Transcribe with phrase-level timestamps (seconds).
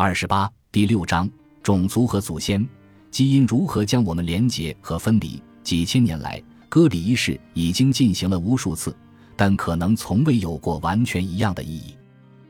[0.00, 1.28] 二十八第六章
[1.60, 2.64] 种族和祖先
[3.10, 5.42] 基因如何将我们连结和分离？
[5.64, 8.96] 几千年来，割礼仪式已经进行了无数次，
[9.34, 11.96] 但可能从未有过完全一样的意义。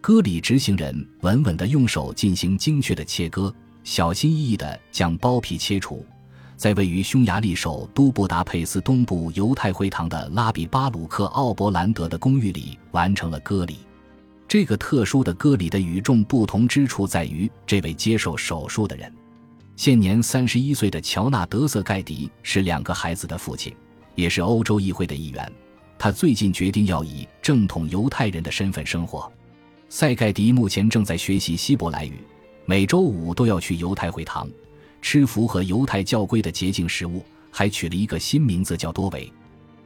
[0.00, 3.52] 割礼执行人稳稳地用手进行精确的切割，
[3.82, 6.06] 小心翼翼地将包皮切除，
[6.56, 13.78] 在位于匈牙利首都布达佩斯东部犹太会堂的拉比巴鲁克奥伯兰德的公寓里完成了割礼。
[14.52, 19.10] 这个特殊的割礼的与众不同之处在于，这位接受手术的人，
[19.76, 23.74] 现年三十一岁的乔纳德·瑟盖迪是两个孩子的父亲，
[24.14, 25.50] 也是欧洲议会的议员。
[25.98, 29.32] 他最近决定要以正统犹太人的身份生活。
[29.88, 32.18] 塞盖迪目前正在学习希伯来语，
[32.66, 34.46] 每周五都要去犹太会堂，
[35.00, 39.32] 吃符合犹太教规的洁净食物，还取了一个新名字叫多维。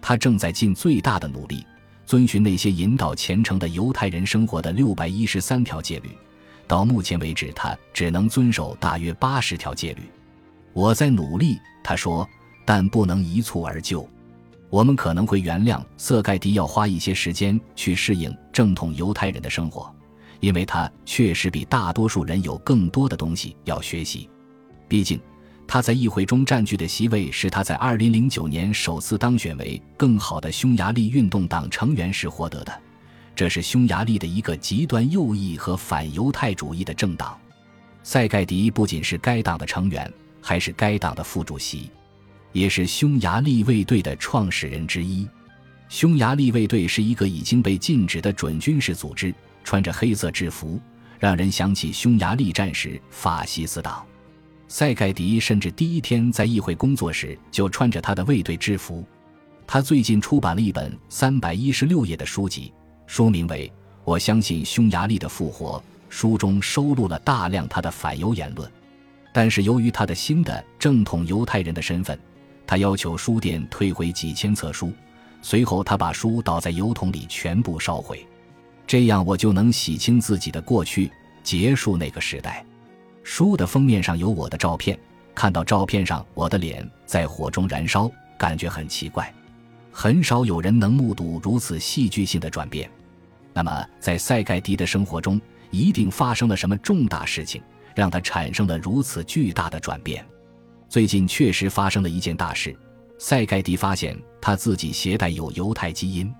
[0.00, 1.66] 他正在尽最大的努力。
[2.12, 6.10] 遵循那些引导虔诚的犹太人生活的六百一十三条戒律，
[6.68, 10.02] 到目前为止，他只能遵守大约八十条戒律。
[10.74, 12.28] 我在努力，他说，
[12.66, 14.06] 但不能一蹴而就。
[14.68, 19.90] 我们可能会原谅瑟盖迪要花一些时间去适应正统犹太人的生活，
[20.40, 24.28] 因为他确实比大多数人有更多的东西要学习。
[24.86, 25.18] 毕竟。
[25.66, 32.82] 他在议会中占据的席位是他在2009年首次当选为更好的匈牙利运动党成员时获得的，
[33.34, 37.38] 这是匈牙利的一个极端右翼和反犹太主义的政党。
[38.02, 41.88] 塞盖迪不仅是该党的成员，还是该党的副主席，
[42.52, 45.26] 也是匈牙利卫队的创始人之一。
[45.88, 50.80] 匈牙利卫队是一个已经被禁止的准军事组织，穿着黑色制服，
[51.18, 54.04] 让人想起匈牙利战时法西斯党。
[54.72, 59.04] 塞盖迪甚至第一天在议会工作时就穿着他的卫队制服。
[59.66, 62.72] 他最近出版了一本三百一十六页的书籍，
[63.06, 63.68] 书名为
[64.02, 65.78] 《我相信匈牙利的复活》。
[66.08, 68.66] 书中收录了大量他的反犹言论，
[69.30, 72.18] 但是由于他的新的正统犹太人的身份，
[72.66, 74.90] 他要求书店退回几千册书。
[75.42, 78.26] 随后，他把书倒在油桶里全部烧毁，
[78.86, 82.64] 这样我就能洗清自己的过去，结束那个时代。
[83.22, 84.98] 书的封面上有我的照片，
[85.34, 89.32] 看到照片上我的脸在火中燃烧，感觉很奇怪。
[89.90, 92.90] 很少有人能目睹如此戏剧性的转变。
[93.52, 95.40] 那么，在塞盖迪的生活中，
[95.70, 97.62] 一定发生了什么重大事情，
[97.94, 100.24] 让他产生了如此巨大的转变？
[100.88, 102.74] 最近确实发生了一件大事：
[103.18, 106.32] 塞盖迪发现他自己携带有犹太基因。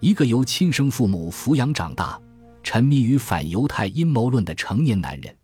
[0.00, 2.20] 一个由亲生父母抚养长大、
[2.62, 5.34] 沉迷于反犹太阴谋论的成年男人。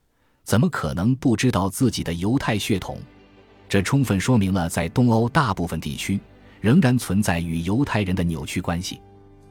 [0.44, 2.98] 怎么可能不知道自己的犹太血统？
[3.68, 6.20] 这充分说明了在东欧大部分地区
[6.60, 9.00] 仍然存在与犹太人的扭曲关系。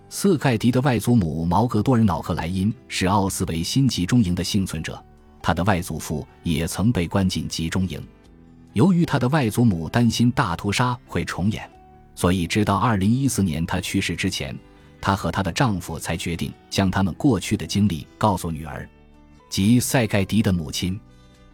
[0.09, 5.01] 瑟盖迪的外祖母毛格多尔瑙克莱因是奥斯维辛集中营的幸存者，
[5.41, 8.05] 他的外祖父也曾被关进集中营。
[8.73, 11.67] 由于他的外祖母担心大屠杀会重演，
[12.13, 14.55] 所以直到2014年他去世之前，
[14.99, 18.87] 她和她的丈夫才决定将他们过去的经历告诉女儿。
[19.51, 20.97] 及塞盖迪的母亲，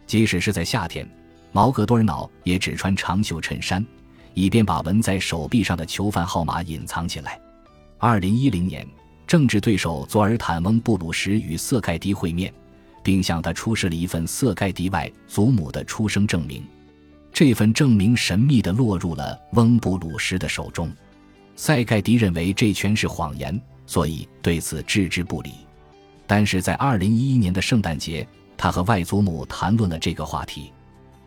[0.06, 1.06] 即使是在夏天，
[1.50, 3.84] 毛格多尔瑙也只穿长袖衬衫，
[4.34, 7.38] 以便把纹在手臂上的囚犯号码隐藏起来。
[7.98, 8.86] 二零一零年，
[9.26, 12.54] 政治对手佐尔坦翁布鲁什与瑟盖迪会面，
[13.02, 16.64] 并向他出示了一份瑟盖迪外祖母的出生证明。
[17.32, 20.88] 这份证明神秘地落入了翁布鲁什的手中。
[21.56, 25.50] 塞盖迪认为这全是谎言，所以对此置之不理。
[26.28, 28.24] 但是在二零一一年的圣诞节，
[28.54, 30.70] 他和外祖母谈论了这个话题。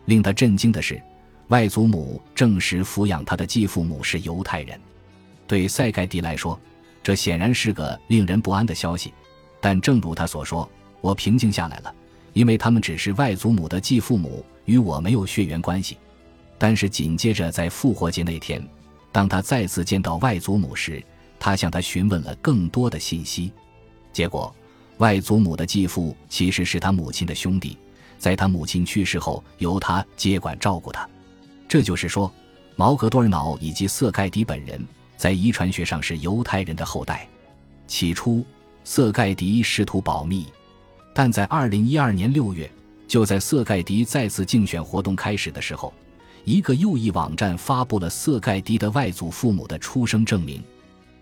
[0.04, 1.02] 令他震惊的是，
[1.48, 4.80] 外祖母证实抚养他的继父母是犹太人。
[5.44, 6.58] 对塞盖迪来说，
[7.02, 9.12] 这显然是个令人不安的消息。
[9.60, 10.70] 但正如他所说，
[11.00, 11.92] 我平静下来了，
[12.32, 15.98] 因为他们只是外祖母的继父母，与我没有血缘关系。
[16.58, 18.64] 但是紧接着在复活节那天，
[19.10, 21.02] 当他再次见到外祖母时，
[21.40, 23.52] 他向他询问了更多的信息。
[24.12, 24.54] 结果。
[25.02, 27.76] 外祖母的继父其实是他母亲的兄弟，
[28.18, 31.08] 在他母亲去世后，由他接管照顾他。
[31.68, 32.32] 这就是说，
[32.76, 34.80] 毛格多尔瑙以及瑟盖迪本人
[35.16, 37.28] 在遗传学上是犹太人的后代。
[37.88, 38.46] 起初，
[38.84, 40.46] 瑟盖迪试图保密，
[41.12, 42.70] 但在2012年6月，
[43.08, 45.92] 就在瑟盖迪再次竞选活动开始的时候，
[46.44, 50.62] 一个右翼网站发布了瑟盖迪的外祖父母的出生证明。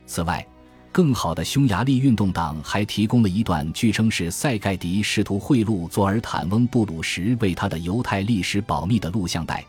[0.04, 0.46] 此外，
[0.92, 9.64] 更好的匈牙利运动党还提供了一段据称是塞盖迪试图贿赂佐尔坦翁布鲁什为他的犹太历史保密的录像带，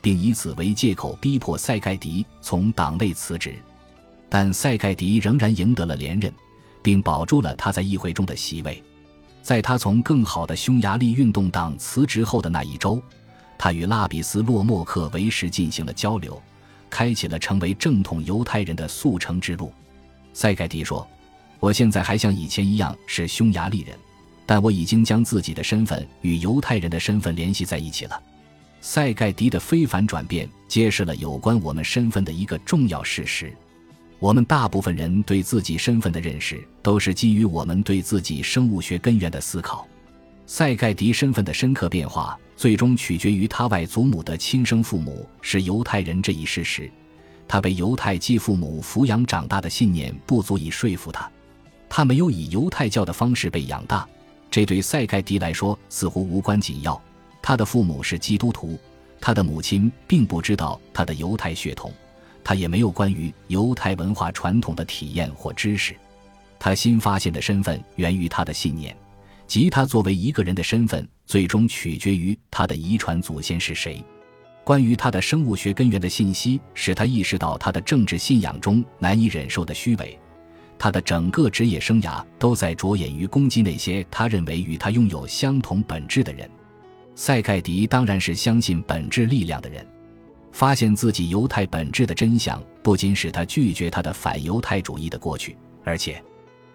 [0.00, 3.56] 并以此为借口逼迫塞盖迪从党内辞职。
[4.28, 6.32] 但塞盖迪仍然赢得了连任，
[6.82, 8.80] 并保住了他在议会中的席位。
[9.42, 13.02] 在他从更好的匈牙利运动党辞职后的那一周，
[13.58, 16.40] 他与拉比斯洛莫克维什进行了交流，
[16.88, 19.72] 开启了成为正统犹太人的速成之路。
[20.32, 21.06] 塞盖迪说
[21.60, 23.96] ：“我现在还像以前一样是匈牙利人，
[24.46, 28.22] 但我已经将自己的身份与犹太人的身份联系在一起了。”
[28.80, 33.52] 塞盖迪的非凡转变揭示了有关我们身份的一个重要事实。
[34.18, 39.86] 我们大部分人对自己身份的认识，都是基于我们对自己生物学根源的思考。
[40.46, 46.90] 塞盖迪身份的深刻变化，最终取决于他外祖母的亲生父母是犹太人这一事实。
[47.50, 51.28] 他被犹太继父母抚养长大的信念不足以说服他。
[51.88, 54.08] 他没有以犹太教的方式被养大，
[54.48, 57.02] 这对塞盖迪来说似乎无关紧要。
[57.42, 58.78] 他的父母是基督徒，
[59.20, 61.92] 他的母亲并不知道他的犹太血统。
[62.44, 65.96] 他也没有关于犹太文化传统的体验或知识，
[66.56, 68.96] 他新发现的身份源于他的信念，
[69.48, 74.00] 即他作为一个人的身份最终取决于他的遗传祖先是谁。
[74.64, 80.18] 关于他的生物学根源的信息使他意识到他的政治信仰中难以忍受的虚伪。
[80.78, 86.48] 他的整个职业生涯都在着眼于攻击那些他认为与他拥有相同本质的人。
[87.14, 89.86] 塞盖迪当然是相信本质力量的人。
[90.52, 96.20] 发现自己犹太本质的真相，不仅使他拒绝他的反犹太主义的过去，而且，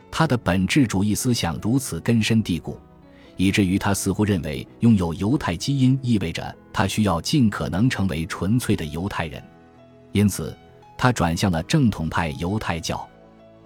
[0.09, 2.79] 他的本质主义思想如此根深蒂固，
[3.35, 9.41] 以至于他似乎认为拥有犹太基因意味着他需要尽可能成为纯粹的犹太人。
[10.11, 10.53] 因此，
[10.97, 13.07] 他转向了正统派犹太教。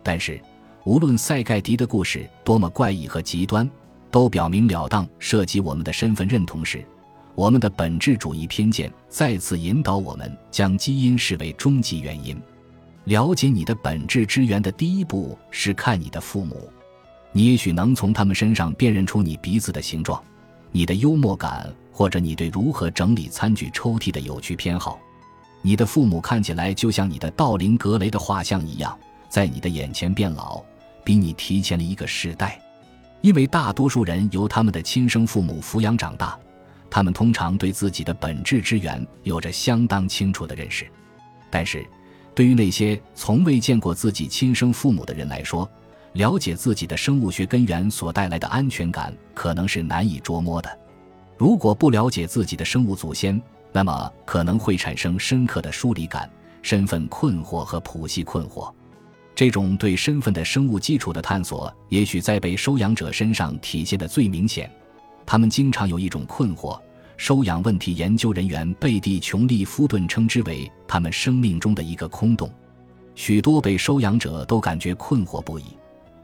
[0.03, 0.39] 但是，
[0.83, 3.67] 无论塞盖迪的故事多么怪异和极端，
[4.11, 6.85] 都表明了当涉及我们的身份认同时。
[7.33, 12.39] 我们的本质主义偏见再次引导我们将基因视为终极原因。
[13.05, 16.69] 了解你的本质之源的第一步是看你的父母。
[17.31, 20.23] 你也许能从他们身上辨认出你鼻子的形状、
[20.71, 24.97] 你的幽默感，或者你对如何整理餐具抽屉的有趣偏好。
[25.61, 28.97] 你的父母看起来就像你的道林格雷的画像一样，
[29.27, 30.63] 在你的眼前变老，
[31.03, 32.57] 比你提前了一个世代。
[33.19, 36.39] 因为大多数人由他们的亲生父母抚养长大。
[36.89, 40.87] 他们通常对自己的本质之源有着相当清楚的认识，
[41.51, 41.85] 但是，
[42.33, 45.69] 对于那些从未见过自己亲生父母的人来说，
[46.13, 50.79] 了解自己的生物学根源所带来的安全感可能是难以捉摸的。
[51.39, 53.41] 如果不了解自己的生物祖先，
[53.71, 56.29] 那么可能会产生深刻的疏离感、
[56.61, 58.69] 身份困惑和谱系困惑。
[59.33, 64.69] 这种对身份的生物基础的探索，也许在被收养者身上体现的最明显。
[65.25, 66.77] 他们经常有一种困惑，
[67.15, 72.51] 收养问题研究人员贝蒂·琼利夫顿称之为他们生命中的一个空洞。
[73.15, 75.63] 许多被收养者都感觉困惑不已，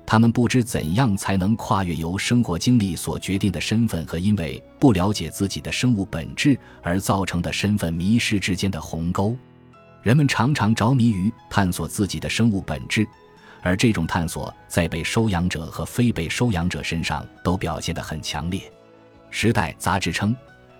[0.07, 9.35] 他们不知怎样才能跨越由生活经历所决定的身份和因为不了解自己的生物本质而造成的身份迷失之间的鸿沟。
[10.03, 13.07] 人们常常着迷于探索自己的生物本质，
[13.63, 18.59] 而这种探索在被收养者和非被收养者身上都表现得很强烈。
[19.31, 20.35] 《时代》杂志称，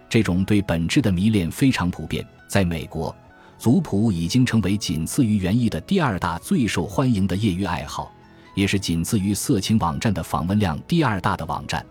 [0.08, 2.24] 这种对本质的迷恋非常普遍。
[2.48, 3.14] 在美国，
[3.58, 8.14] 族谱已经成为仅次于园艺的第二大最受欢迎的业余爱好，
[8.56, 11.86] 也是仅次于色情网站的访问量第二大的网站。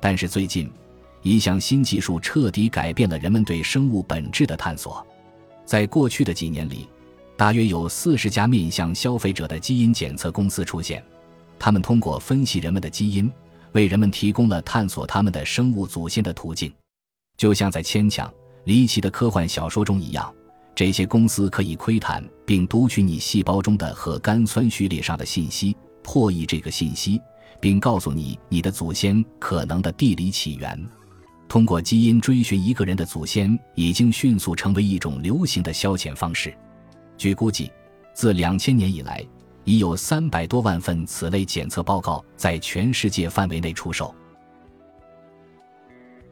[0.00, 0.70] 但是最近，
[1.20, 5.06] 一项新技术彻底改变了人们对生物本质的探索。
[5.66, 6.88] 在过去的几年里，
[7.36, 11.04] 大约有四十家面向消费者的基因检测公司出现，
[11.58, 13.30] 他们通过分析人们的基因。
[13.72, 16.72] 为人们提供了探索他们的生物祖先的途径，
[17.36, 18.32] 就像在牵强
[18.64, 20.32] 离奇的科幻小说中一样。
[20.74, 27.20] 这些公司可以窥探并读取你细胞中的核苷酸序列上的信息，破译这个信息，
[27.60, 30.88] 并告诉你你的祖先可能的地理起源。
[31.48, 36.56] 通过基因追寻一个人的祖先，已经迅速成为一种流行的消遣方式。
[37.18, 37.72] 据估计，
[38.14, 39.26] 自两千年以来。
[39.68, 44.14] 已有三百多万份此类检测报告在全世界范围内出售。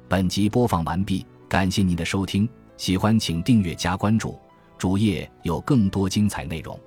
[0.09, 4.39] 本集播放完毕，感谢您的收听，喜欢请订阅加关注，
[4.79, 6.79] 主页有更多精彩内容。